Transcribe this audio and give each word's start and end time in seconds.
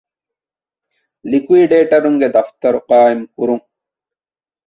ލިކުއިޑޭޓަރުންގެ 1.29 2.27
ދަފްތަރު 2.35 2.79
ޤާއިމުކުރުން 2.89 3.65